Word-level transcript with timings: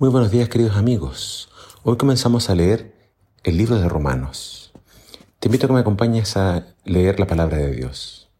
Muy 0.00 0.08
buenos 0.08 0.30
días 0.30 0.48
queridos 0.48 0.78
amigos. 0.78 1.50
Hoy 1.82 1.98
comenzamos 1.98 2.48
a 2.48 2.54
leer 2.54 2.94
el 3.44 3.58
libro 3.58 3.76
de 3.76 3.86
Romanos. 3.86 4.72
Te 5.38 5.48
invito 5.48 5.66
a 5.66 5.68
que 5.68 5.74
me 5.74 5.80
acompañes 5.80 6.38
a 6.38 6.68
leer 6.86 7.20
la 7.20 7.26
palabra 7.26 7.58
de 7.58 7.70
Dios. 7.70 8.30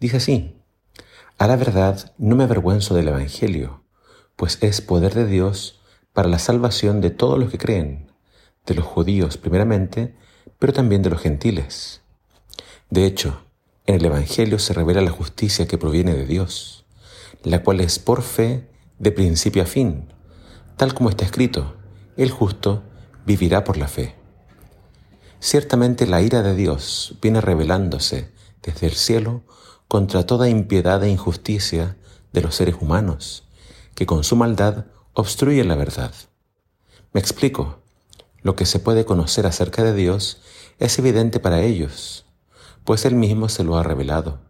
Dice 0.00 0.16
así, 0.16 0.56
a 1.38 1.46
la 1.46 1.54
verdad 1.54 2.12
no 2.18 2.34
me 2.34 2.42
avergüenzo 2.42 2.96
del 2.96 3.06
Evangelio, 3.06 3.84
pues 4.34 4.58
es 4.60 4.80
poder 4.80 5.14
de 5.14 5.24
Dios 5.24 5.80
para 6.12 6.26
la 6.26 6.40
salvación 6.40 7.00
de 7.00 7.10
todos 7.10 7.38
los 7.38 7.48
que 7.48 7.58
creen, 7.58 8.10
de 8.66 8.74
los 8.74 8.84
judíos 8.84 9.36
primeramente, 9.36 10.16
pero 10.58 10.72
también 10.72 11.02
de 11.02 11.10
los 11.10 11.20
gentiles. 11.20 12.02
De 12.90 13.06
hecho, 13.06 13.44
en 13.86 13.94
el 13.94 14.04
Evangelio 14.06 14.58
se 14.58 14.74
revela 14.74 15.00
la 15.00 15.12
justicia 15.12 15.68
que 15.68 15.78
proviene 15.78 16.12
de 16.12 16.26
Dios, 16.26 16.86
la 17.44 17.62
cual 17.62 17.78
es 17.78 18.00
por 18.00 18.22
fe 18.22 18.68
de 18.98 19.12
principio 19.12 19.62
a 19.62 19.66
fin 19.66 20.08
tal 20.76 20.94
como 20.94 21.10
está 21.10 21.24
escrito, 21.24 21.74
el 22.16 22.30
justo 22.30 22.82
vivirá 23.26 23.64
por 23.64 23.76
la 23.76 23.88
fe. 23.88 24.14
Ciertamente 25.40 26.06
la 26.06 26.22
ira 26.22 26.42
de 26.42 26.54
Dios 26.54 27.16
viene 27.20 27.40
revelándose 27.40 28.32
desde 28.62 28.86
el 28.86 28.94
cielo 28.94 29.42
contra 29.88 30.26
toda 30.26 30.48
impiedad 30.48 31.02
e 31.04 31.10
injusticia 31.10 31.96
de 32.32 32.40
los 32.40 32.54
seres 32.54 32.76
humanos, 32.80 33.44
que 33.94 34.06
con 34.06 34.24
su 34.24 34.36
maldad 34.36 34.86
obstruyen 35.12 35.68
la 35.68 35.76
verdad. 35.76 36.12
Me 37.12 37.20
explico. 37.20 37.80
Lo 38.42 38.56
que 38.56 38.66
se 38.66 38.78
puede 38.78 39.06
conocer 39.06 39.46
acerca 39.46 39.82
de 39.82 39.94
Dios 39.94 40.42
es 40.78 40.98
evidente 40.98 41.40
para 41.40 41.62
ellos, 41.62 42.26
pues 42.84 43.06
Él 43.06 43.14
mismo 43.14 43.48
se 43.48 43.64
lo 43.64 43.78
ha 43.78 43.82
revelado. 43.82 44.40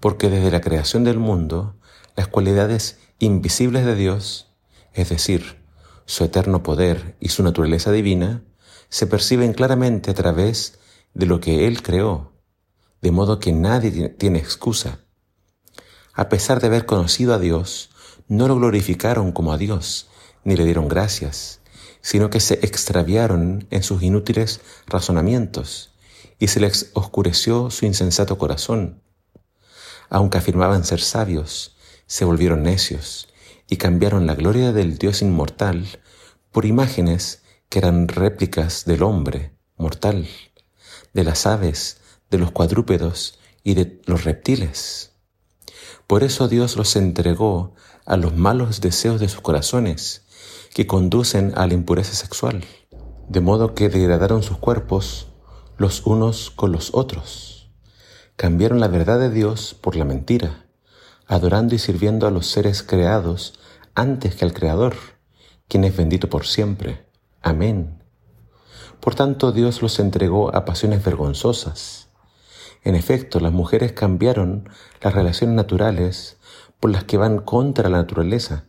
Porque 0.00 0.30
desde 0.30 0.50
la 0.50 0.60
creación 0.60 1.04
del 1.04 1.18
mundo, 1.18 1.76
las 2.16 2.26
cualidades 2.26 2.98
invisibles 3.20 3.84
de 3.84 3.94
Dios 3.94 4.47
es 4.94 5.08
decir, 5.08 5.58
su 6.06 6.24
eterno 6.24 6.62
poder 6.62 7.16
y 7.20 7.28
su 7.28 7.42
naturaleza 7.42 7.92
divina, 7.92 8.42
se 8.88 9.06
perciben 9.06 9.52
claramente 9.52 10.10
a 10.10 10.14
través 10.14 10.78
de 11.14 11.26
lo 11.26 11.40
que 11.40 11.66
Él 11.66 11.82
creó, 11.82 12.32
de 13.02 13.10
modo 13.10 13.38
que 13.38 13.52
nadie 13.52 14.08
tiene 14.08 14.38
excusa. 14.38 15.00
A 16.14 16.28
pesar 16.28 16.60
de 16.60 16.68
haber 16.68 16.86
conocido 16.86 17.34
a 17.34 17.38
Dios, 17.38 17.90
no 18.26 18.48
lo 18.48 18.56
glorificaron 18.56 19.32
como 19.32 19.52
a 19.52 19.58
Dios, 19.58 20.08
ni 20.44 20.56
le 20.56 20.64
dieron 20.64 20.88
gracias, 20.88 21.60
sino 22.00 22.30
que 22.30 22.40
se 22.40 22.54
extraviaron 22.54 23.66
en 23.70 23.82
sus 23.82 24.02
inútiles 24.02 24.60
razonamientos, 24.86 25.92
y 26.38 26.48
se 26.48 26.60
les 26.60 26.90
oscureció 26.94 27.70
su 27.70 27.84
insensato 27.84 28.38
corazón. 28.38 29.02
Aunque 30.08 30.38
afirmaban 30.38 30.84
ser 30.84 31.00
sabios, 31.00 31.76
se 32.06 32.24
volvieron 32.24 32.62
necios 32.62 33.28
y 33.68 33.76
cambiaron 33.76 34.26
la 34.26 34.34
gloria 34.34 34.72
del 34.72 34.98
Dios 34.98 35.22
inmortal 35.22 35.86
por 36.50 36.64
imágenes 36.64 37.42
que 37.68 37.78
eran 37.78 38.08
réplicas 38.08 38.86
del 38.86 39.02
hombre 39.02 39.52
mortal, 39.76 40.26
de 41.12 41.24
las 41.24 41.46
aves, 41.46 42.00
de 42.30 42.38
los 42.38 42.50
cuadrúpedos 42.50 43.38
y 43.62 43.74
de 43.74 44.00
los 44.06 44.24
reptiles. 44.24 45.12
Por 46.06 46.24
eso 46.24 46.48
Dios 46.48 46.76
los 46.76 46.96
entregó 46.96 47.74
a 48.06 48.16
los 48.16 48.34
malos 48.34 48.80
deseos 48.80 49.20
de 49.20 49.28
sus 49.28 49.42
corazones, 49.42 50.24
que 50.74 50.86
conducen 50.86 51.52
a 51.56 51.66
la 51.66 51.74
impureza 51.74 52.14
sexual, 52.14 52.64
de 53.28 53.40
modo 53.40 53.74
que 53.74 53.90
degradaron 53.90 54.42
sus 54.42 54.56
cuerpos 54.56 55.28
los 55.76 56.06
unos 56.06 56.50
con 56.50 56.72
los 56.72 56.94
otros. 56.94 57.70
Cambiaron 58.36 58.80
la 58.80 58.88
verdad 58.88 59.18
de 59.18 59.30
Dios 59.30 59.74
por 59.74 59.96
la 59.96 60.04
mentira 60.04 60.67
adorando 61.28 61.74
y 61.74 61.78
sirviendo 61.78 62.26
a 62.26 62.30
los 62.30 62.46
seres 62.46 62.82
creados 62.82 63.60
antes 63.94 64.34
que 64.34 64.44
al 64.44 64.54
Creador, 64.54 64.96
quien 65.68 65.84
es 65.84 65.96
bendito 65.96 66.28
por 66.28 66.46
siempre. 66.46 67.06
Amén. 67.42 68.02
Por 69.00 69.14
tanto, 69.14 69.52
Dios 69.52 69.82
los 69.82 70.00
entregó 70.00 70.54
a 70.54 70.64
pasiones 70.64 71.04
vergonzosas. 71.04 72.08
En 72.82 72.94
efecto, 72.94 73.40
las 73.40 73.52
mujeres 73.52 73.92
cambiaron 73.92 74.68
las 75.02 75.14
relaciones 75.14 75.54
naturales 75.54 76.38
por 76.80 76.90
las 76.90 77.04
que 77.04 77.18
van 77.18 77.38
contra 77.38 77.88
la 77.88 77.98
naturaleza. 77.98 78.64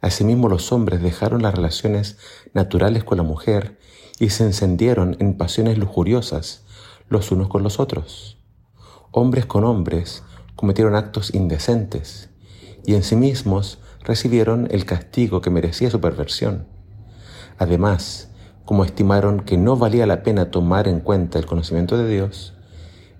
Asimismo, 0.00 0.48
los 0.48 0.72
hombres 0.72 1.02
dejaron 1.02 1.42
las 1.42 1.54
relaciones 1.54 2.18
naturales 2.52 3.02
con 3.02 3.16
la 3.16 3.24
mujer 3.24 3.78
y 4.18 4.30
se 4.30 4.44
encendieron 4.44 5.16
en 5.20 5.36
pasiones 5.38 5.78
lujuriosas 5.78 6.64
los 7.08 7.30
unos 7.30 7.48
con 7.48 7.62
los 7.62 7.80
otros. 7.80 8.38
Hombres 9.10 9.46
con 9.46 9.64
hombres 9.64 10.22
cometieron 10.56 10.96
actos 10.96 11.34
indecentes 11.34 12.30
y 12.84 12.94
en 12.94 13.02
sí 13.02 13.14
mismos 13.14 13.78
recibieron 14.02 14.68
el 14.70 14.84
castigo 14.84 15.40
que 15.40 15.50
merecía 15.50 15.90
su 15.90 16.00
perversión. 16.00 16.66
Además, 17.58 18.30
como 18.64 18.84
estimaron 18.84 19.40
que 19.40 19.58
no 19.58 19.76
valía 19.76 20.06
la 20.06 20.22
pena 20.22 20.50
tomar 20.50 20.88
en 20.88 21.00
cuenta 21.00 21.38
el 21.38 21.46
conocimiento 21.46 21.98
de 21.98 22.08
Dios, 22.08 22.54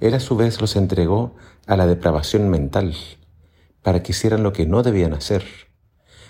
Él 0.00 0.14
a 0.14 0.20
su 0.20 0.36
vez 0.36 0.60
los 0.60 0.76
entregó 0.76 1.34
a 1.66 1.76
la 1.76 1.86
depravación 1.86 2.48
mental, 2.48 2.94
para 3.82 4.02
que 4.02 4.12
hicieran 4.12 4.42
lo 4.42 4.52
que 4.52 4.66
no 4.66 4.82
debían 4.82 5.12
hacer. 5.12 5.44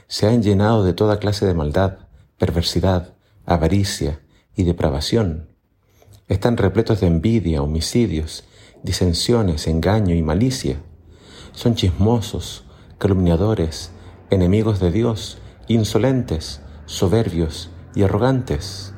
Se 0.08 0.26
han 0.26 0.42
llenado 0.42 0.84
de 0.84 0.92
toda 0.92 1.18
clase 1.18 1.46
de 1.46 1.54
maldad, 1.54 1.98
perversidad, 2.38 3.14
avaricia 3.44 4.20
y 4.54 4.64
depravación. 4.64 5.50
Están 6.28 6.56
repletos 6.56 7.00
de 7.00 7.06
envidia, 7.06 7.62
homicidios, 7.62 8.44
disensiones, 8.82 9.66
engaño 9.66 10.14
y 10.14 10.22
malicia 10.22 10.80
son 11.56 11.74
chismosos, 11.74 12.64
calumniadores, 12.98 13.90
enemigos 14.28 14.78
de 14.78 14.90
Dios, 14.92 15.38
insolentes, 15.68 16.60
soberbios 16.84 17.70
y 17.94 18.02
arrogantes. 18.02 18.92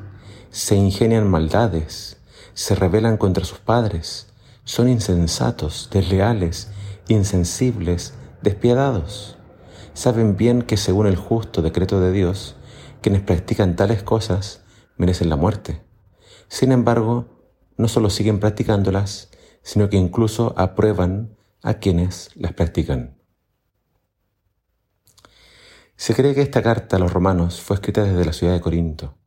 Se 0.51 0.75
ingenian 0.75 1.29
maldades, 1.29 2.17
se 2.53 2.75
rebelan 2.75 3.15
contra 3.15 3.45
sus 3.45 3.59
padres, 3.59 4.33
son 4.65 4.89
insensatos, 4.89 5.89
desleales, 5.89 6.69
insensibles, 7.07 8.13
despiadados. 8.41 9.37
Saben 9.93 10.35
bien 10.35 10.61
que 10.61 10.75
según 10.75 11.07
el 11.07 11.15
justo 11.15 11.61
decreto 11.61 12.01
de 12.01 12.11
Dios, 12.11 12.57
quienes 13.01 13.21
practican 13.21 13.77
tales 13.77 14.03
cosas 14.03 14.63
merecen 14.97 15.29
la 15.29 15.37
muerte. 15.37 15.81
Sin 16.49 16.73
embargo, 16.73 17.25
no 17.77 17.87
solo 17.87 18.09
siguen 18.09 18.41
practicándolas, 18.41 19.29
sino 19.61 19.89
que 19.89 19.95
incluso 19.95 20.53
aprueban 20.57 21.38
a 21.61 21.75
quienes 21.75 22.29
las 22.35 22.53
practican. 22.53 23.17
Se 25.95 26.15
cree 26.15 26.33
que 26.33 26.41
esta 26.41 26.61
carta 26.61 26.95
a 26.95 26.99
los 26.99 27.11
romanos 27.11 27.59
fue 27.59 27.75
escrita 27.75 28.03
desde 28.03 28.23
la 28.23 28.31
ciudad 28.33 28.53
de 28.53 28.61
Corinto. 28.61 29.17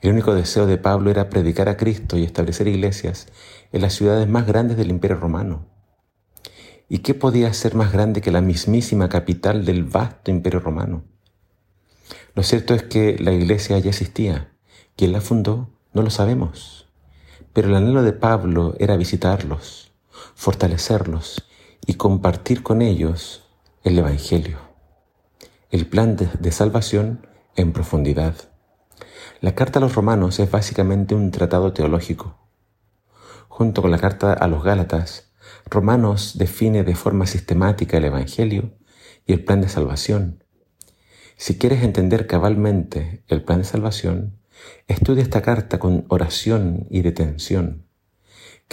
El 0.00 0.12
único 0.12 0.34
deseo 0.34 0.66
de 0.66 0.78
Pablo 0.78 1.10
era 1.10 1.28
predicar 1.28 1.68
a 1.68 1.76
Cristo 1.76 2.16
y 2.16 2.24
establecer 2.24 2.66
iglesias 2.66 3.28
en 3.70 3.82
las 3.82 3.92
ciudades 3.92 4.26
más 4.28 4.46
grandes 4.46 4.76
del 4.76 4.90
imperio 4.90 5.18
romano. 5.18 5.66
¿Y 6.88 6.98
qué 6.98 7.14
podía 7.14 7.52
ser 7.52 7.74
más 7.74 7.92
grande 7.92 8.20
que 8.20 8.32
la 8.32 8.40
mismísima 8.40 9.08
capital 9.08 9.64
del 9.64 9.84
vasto 9.84 10.30
imperio 10.30 10.60
romano? 10.60 11.04
Lo 12.34 12.42
cierto 12.42 12.74
es 12.74 12.82
que 12.82 13.16
la 13.18 13.32
iglesia 13.32 13.78
ya 13.78 13.90
existía. 13.90 14.52
¿Quién 14.96 15.12
la 15.12 15.20
fundó? 15.20 15.70
No 15.92 16.02
lo 16.02 16.10
sabemos. 16.10 16.88
Pero 17.52 17.68
el 17.68 17.74
anhelo 17.74 18.02
de 18.02 18.12
Pablo 18.12 18.74
era 18.78 18.96
visitarlos, 18.96 19.91
fortalecerlos 20.34 21.44
y 21.86 21.94
compartir 21.94 22.62
con 22.62 22.82
ellos 22.82 23.48
el 23.82 23.98
Evangelio, 23.98 24.58
el 25.70 25.86
plan 25.86 26.16
de, 26.16 26.52
salvación 26.52 27.26
en 27.56 27.72
profundidad. 27.72 28.36
La 29.40 29.54
carta 29.54 29.78
a 29.78 29.82
los 29.82 29.94
romanos 29.94 30.38
es 30.38 30.50
básicamente 30.50 31.14
un 31.14 31.30
tratado 31.30 31.72
teológico. 31.72 32.38
Junto 33.48 33.82
con 33.82 33.90
la 33.90 33.98
carta 33.98 34.32
a 34.32 34.46
los 34.46 34.62
Gálatas, 34.62 35.32
Romanos 35.68 36.38
define 36.38 36.84
de 36.84 36.94
forma 36.94 37.26
sistemática 37.26 37.96
el 37.96 38.04
Evangelio 38.04 38.74
y 39.26 39.32
el 39.32 39.44
plan 39.44 39.60
de 39.60 39.68
salvación. 39.68 40.44
Si 41.36 41.58
quieres 41.58 41.82
entender 41.82 42.26
cabalmente 42.26 43.24
el 43.26 43.42
plan 43.42 43.58
de 43.58 43.64
salvación, 43.64 44.38
estudia 44.86 45.22
esta 45.22 45.42
carta 45.42 45.78
con 45.78 46.04
oración 46.08 46.86
y 46.90 47.02
detención. 47.02 47.86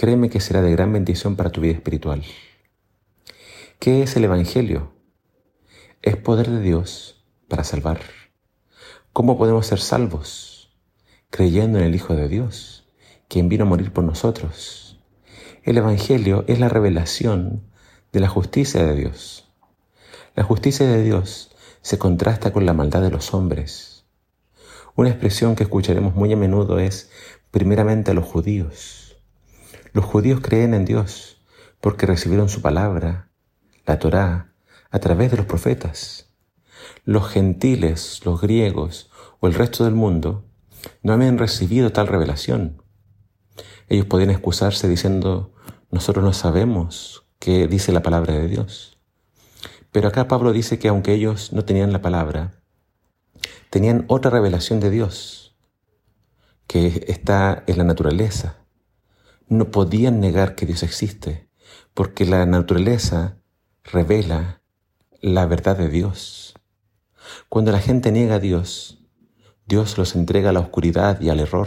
Créeme 0.00 0.30
que 0.30 0.40
será 0.40 0.62
de 0.62 0.70
gran 0.70 0.94
bendición 0.94 1.36
para 1.36 1.50
tu 1.50 1.60
vida 1.60 1.74
espiritual. 1.74 2.24
¿Qué 3.78 4.02
es 4.02 4.16
el 4.16 4.24
Evangelio? 4.24 4.94
Es 6.00 6.16
poder 6.16 6.48
de 6.48 6.62
Dios 6.62 7.22
para 7.48 7.64
salvar. 7.64 8.00
¿Cómo 9.12 9.36
podemos 9.36 9.66
ser 9.66 9.78
salvos? 9.78 10.74
Creyendo 11.28 11.78
en 11.78 11.84
el 11.84 11.94
Hijo 11.94 12.16
de 12.16 12.28
Dios, 12.28 12.88
quien 13.28 13.50
vino 13.50 13.64
a 13.64 13.68
morir 13.68 13.92
por 13.92 14.02
nosotros. 14.02 14.98
El 15.64 15.76
Evangelio 15.76 16.46
es 16.48 16.58
la 16.58 16.70
revelación 16.70 17.70
de 18.10 18.20
la 18.20 18.28
justicia 18.28 18.82
de 18.82 18.94
Dios. 18.94 19.52
La 20.34 20.44
justicia 20.44 20.86
de 20.88 21.02
Dios 21.02 21.54
se 21.82 21.98
contrasta 21.98 22.54
con 22.54 22.64
la 22.64 22.72
maldad 22.72 23.02
de 23.02 23.10
los 23.10 23.34
hombres. 23.34 24.06
Una 24.96 25.10
expresión 25.10 25.56
que 25.56 25.64
escucharemos 25.64 26.14
muy 26.14 26.32
a 26.32 26.38
menudo 26.38 26.78
es 26.78 27.10
primeramente 27.50 28.12
a 28.12 28.14
los 28.14 28.24
judíos 28.24 29.09
los 29.92 30.04
judíos 30.04 30.40
creen 30.40 30.74
en 30.74 30.84
Dios 30.84 31.42
porque 31.80 32.06
recibieron 32.06 32.48
su 32.48 32.62
palabra, 32.62 33.30
la 33.86 33.98
Torá, 33.98 34.52
a 34.90 34.98
través 34.98 35.30
de 35.30 35.38
los 35.38 35.46
profetas. 35.46 36.26
los 37.04 37.28
gentiles, 37.28 38.20
los 38.24 38.40
griegos 38.40 39.10
o 39.40 39.46
el 39.46 39.54
resto 39.54 39.84
del 39.84 39.94
mundo 39.94 40.44
no 41.02 41.12
habían 41.12 41.38
recibido 41.38 41.92
tal 41.92 42.06
revelación. 42.06 42.82
Ellos 43.88 44.06
podían 44.06 44.30
excusarse 44.30 44.88
diciendo, 44.88 45.52
nosotros 45.90 46.24
no 46.24 46.32
sabemos 46.32 47.26
qué 47.38 47.66
dice 47.66 47.92
la 47.92 48.02
palabra 48.02 48.34
de 48.34 48.48
Dios. 48.48 48.98
Pero 49.92 50.08
acá 50.08 50.28
Pablo 50.28 50.52
dice 50.52 50.78
que 50.78 50.88
aunque 50.88 51.14
ellos 51.14 51.52
no 51.52 51.64
tenían 51.64 51.92
la 51.92 52.02
palabra, 52.02 52.62
tenían 53.70 54.04
otra 54.08 54.30
revelación 54.30 54.78
de 54.78 54.90
Dios, 54.90 55.56
que 56.66 57.04
está 57.08 57.64
en 57.66 57.78
la 57.78 57.84
naturaleza. 57.84 58.59
No 59.50 59.72
podían 59.72 60.20
negar 60.20 60.54
que 60.54 60.64
Dios 60.64 60.84
existe, 60.84 61.48
porque 61.92 62.24
la 62.24 62.46
naturaleza 62.46 63.38
revela 63.82 64.62
la 65.22 65.44
verdad 65.46 65.76
de 65.76 65.88
Dios. 65.88 66.54
Cuando 67.48 67.72
la 67.72 67.80
gente 67.80 68.12
niega 68.12 68.36
a 68.36 68.38
Dios, 68.38 69.00
Dios 69.66 69.98
los 69.98 70.14
entrega 70.14 70.50
a 70.50 70.52
la 70.52 70.60
oscuridad 70.60 71.20
y 71.20 71.30
al 71.30 71.40
error. 71.40 71.66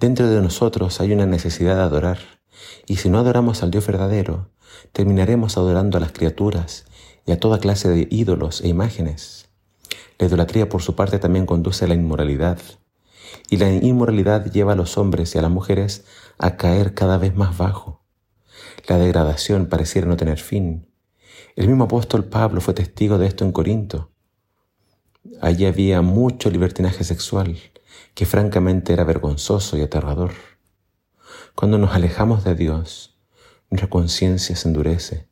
Dentro 0.00 0.30
de 0.30 0.40
nosotros 0.40 0.98
hay 1.02 1.12
una 1.12 1.26
necesidad 1.26 1.76
de 1.76 1.82
adorar, 1.82 2.20
y 2.86 2.96
si 2.96 3.10
no 3.10 3.18
adoramos 3.18 3.62
al 3.62 3.70
Dios 3.70 3.86
verdadero, 3.86 4.48
terminaremos 4.92 5.58
adorando 5.58 5.98
a 5.98 6.00
las 6.00 6.12
criaturas 6.12 6.86
y 7.26 7.32
a 7.32 7.38
toda 7.38 7.60
clase 7.60 7.90
de 7.90 8.08
ídolos 8.10 8.62
e 8.62 8.68
imágenes. 8.68 9.50
La 10.18 10.26
idolatría 10.26 10.70
por 10.70 10.80
su 10.80 10.96
parte 10.96 11.18
también 11.18 11.44
conduce 11.44 11.84
a 11.84 11.88
la 11.88 11.94
inmoralidad, 11.94 12.56
y 13.50 13.58
la 13.58 13.70
inmoralidad 13.70 14.50
lleva 14.50 14.72
a 14.72 14.76
los 14.76 14.96
hombres 14.96 15.34
y 15.34 15.38
a 15.38 15.42
las 15.42 15.50
mujeres 15.50 16.04
a 16.42 16.56
caer 16.56 16.92
cada 16.92 17.18
vez 17.18 17.36
más 17.36 17.56
bajo. 17.56 18.02
La 18.88 18.98
degradación 18.98 19.66
pareciera 19.66 20.08
no 20.08 20.16
tener 20.16 20.40
fin. 20.40 20.88
El 21.54 21.68
mismo 21.68 21.84
apóstol 21.84 22.24
Pablo 22.24 22.60
fue 22.60 22.74
testigo 22.74 23.16
de 23.16 23.28
esto 23.28 23.44
en 23.44 23.52
Corinto. 23.52 24.10
Allí 25.40 25.66
había 25.66 26.02
mucho 26.02 26.50
libertinaje 26.50 27.04
sexual, 27.04 27.58
que 28.14 28.26
francamente 28.26 28.92
era 28.92 29.04
vergonzoso 29.04 29.78
y 29.78 29.82
aterrador. 29.82 30.32
Cuando 31.54 31.78
nos 31.78 31.94
alejamos 31.94 32.42
de 32.42 32.56
Dios, 32.56 33.16
nuestra 33.70 33.88
conciencia 33.88 34.56
se 34.56 34.66
endurece 34.66 35.28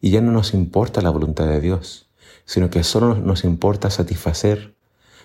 y 0.00 0.12
ya 0.12 0.22
no 0.22 0.32
nos 0.32 0.54
importa 0.54 1.02
la 1.02 1.10
voluntad 1.10 1.46
de 1.46 1.60
Dios, 1.60 2.10
sino 2.46 2.70
que 2.70 2.84
solo 2.84 3.16
nos 3.16 3.44
importa 3.44 3.90
satisfacer 3.90 4.78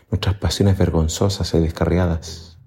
nuestras 0.10 0.36
pasiones 0.36 0.78
vergonzosas 0.78 1.54
y 1.54 1.60
descarriadas. 1.60 2.58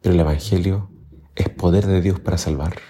Pero 0.00 0.14
el 0.14 0.20
Evangelio 0.20 0.90
es 1.38 1.48
poder 1.48 1.86
de 1.86 2.02
Dios 2.02 2.18
para 2.18 2.36
salvar. 2.36 2.80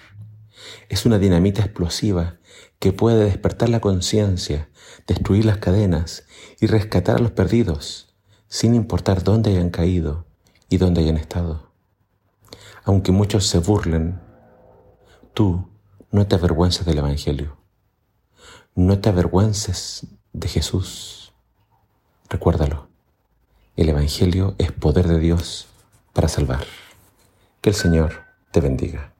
Es 0.89 1.05
una 1.05 1.19
dinamita 1.19 1.63
explosiva 1.63 2.39
que 2.79 2.93
puede 2.93 3.27
despertar 3.27 3.69
la 3.69 3.81
conciencia, 3.81 4.71
destruir 5.07 5.45
las 5.45 5.59
cadenas 5.59 6.25
y 6.59 6.67
rescatar 6.67 7.17
a 7.17 7.21
los 7.21 7.33
perdidos, 7.33 8.15
sin 8.49 8.75
importar 8.75 9.23
dónde 9.23 9.51
hayan 9.51 9.69
caído 9.69 10.27
y 10.71 10.79
dónde 10.79 11.03
hayan 11.03 11.19
estado. 11.19 11.73
Aunque 12.85 13.13
muchos 13.13 13.47
se 13.47 13.59
burlen, 13.59 14.19
tú 15.35 15.69
no 16.11 16.27
te 16.27 16.37
avergüences 16.37 16.87
del 16.87 16.99
Evangelio. 16.99 17.59
No 18.75 18.99
te 18.99 19.11
avergüences 19.11 20.07
de 20.33 20.49
Jesús. 20.49 21.35
Recuérdalo. 22.31 22.89
El 23.77 23.91
Evangelio 23.91 24.55
es 24.57 24.73
poder 24.73 25.07
de 25.07 25.19
Dios 25.19 25.67
para 26.15 26.29
salvar. 26.29 26.65
Que 27.61 27.71
el 27.71 27.77
Señor 27.77 28.28
te 28.51 28.61
bendiga. 28.61 29.13